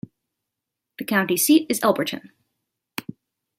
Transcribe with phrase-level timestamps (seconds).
[0.97, 2.31] The county seat is Elberton.